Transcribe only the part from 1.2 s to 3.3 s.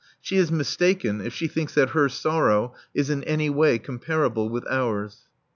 if she thinks that her sorrow is in